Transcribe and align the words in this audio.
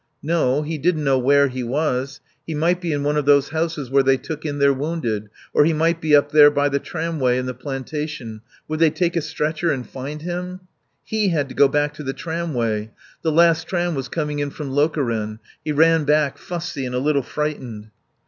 No, 0.23 0.63
he 0.63 0.79
didn't 0.79 1.03
know 1.03 1.19
where 1.19 1.47
he 1.47 1.61
was. 1.61 2.21
He 2.47 2.55
might 2.55 2.81
be 2.81 2.91
in 2.91 3.03
one 3.03 3.17
of 3.17 3.25
those 3.25 3.49
houses 3.49 3.91
where 3.91 4.01
they 4.01 4.17
took 4.17 4.43
in 4.47 4.57
the 4.57 4.73
wounded, 4.73 5.29
or 5.53 5.63
he 5.63 5.73
might 5.73 6.01
be 6.01 6.15
up 6.15 6.31
there 6.31 6.49
by 6.49 6.69
the 6.69 6.79
tramway 6.79 7.37
in 7.37 7.45
the 7.45 7.53
plantation. 7.53 8.41
Would 8.67 8.79
they 8.79 8.89
take 8.89 9.15
a 9.15 9.21
stretcher 9.21 9.71
and 9.71 9.87
find 9.87 10.23
him? 10.23 10.61
He 11.03 11.29
had 11.29 11.49
to 11.49 11.53
go 11.55 11.67
back 11.67 11.93
to 11.93 12.03
the 12.03 12.13
tramway. 12.13 12.89
The 13.21 13.31
last 13.31 13.67
tram 13.67 13.93
was 13.93 14.07
coming 14.09 14.39
in 14.39 14.49
from 14.49 14.71
Lokeren. 14.71 15.37
He 15.63 15.71
ran 15.71 16.03
back, 16.05 16.39
fussy 16.39 16.83
and 16.87 16.95
a 16.95 16.97
little 16.97 17.21
frightened. 17.21 17.91